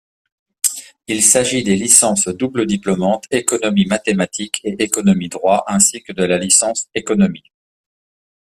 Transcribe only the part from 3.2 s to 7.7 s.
économie-mathématiques et économie-droit, ainsi que de la licence économie.